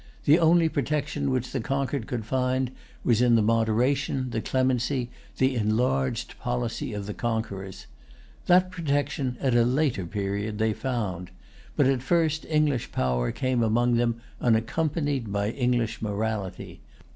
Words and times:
The 0.25 0.39
only 0.39 0.67
protection 0.67 1.29
which 1.29 1.51
the 1.51 1.59
conquered 1.59 2.07
could 2.07 2.25
find 2.25 2.71
was 3.03 3.21
in 3.21 3.35
the 3.35 3.43
moderation, 3.43 4.31
the 4.31 4.41
clemency, 4.41 5.11
the 5.37 5.55
enlarged 5.55 6.39
policy 6.39 6.91
of 6.93 7.05
the 7.05 7.13
conquerors. 7.13 7.85
That 8.47 8.71
protection, 8.71 9.37
at 9.39 9.53
a 9.53 9.63
later 9.63 10.07
period, 10.07 10.57
they 10.57 10.73
found. 10.73 11.29
But 11.75 11.85
at 11.85 12.01
first 12.01 12.45
English 12.45 12.91
power 12.91 13.31
came 13.31 13.61
among 13.61 13.93
them 13.93 14.19
unaccompanied 14.39 15.31
by 15.31 15.51
English 15.51 16.01
morality. 16.01 16.81